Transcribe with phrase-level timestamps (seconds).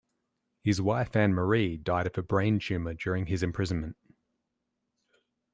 [0.63, 3.97] His wife Anne Marie died of a brain tumour during his imprisonment.